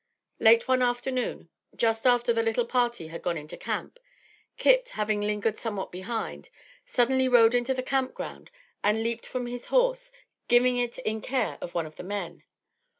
Late 0.39 0.67
one 0.67 0.81
afternoon, 0.81 1.49
just 1.75 2.07
after 2.07 2.33
the 2.33 2.41
little 2.41 2.65
party 2.65 3.09
had 3.09 3.21
gone 3.21 3.37
into 3.37 3.55
camp, 3.55 3.99
Kit, 4.57 4.89
having 4.95 5.21
lingered 5.21 5.59
somewhat 5.59 5.91
behind, 5.91 6.49
suddenly 6.87 7.27
rode 7.27 7.53
into 7.53 7.75
the 7.75 7.83
camp 7.83 8.15
ground 8.15 8.49
and 8.83 9.03
leaped 9.03 9.27
from 9.27 9.45
his 9.45 9.67
horse, 9.67 10.11
giving 10.47 10.77
it 10.79 10.97
in 10.97 11.21
care 11.21 11.59
of 11.61 11.75
one 11.75 11.85
of 11.85 11.97
the 11.97 12.03
men. 12.03 12.41